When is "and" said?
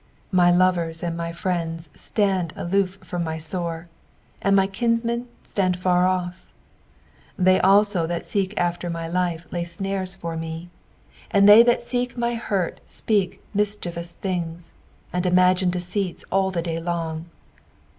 1.03-1.15, 4.41-4.55, 11.29-11.47, 15.13-15.25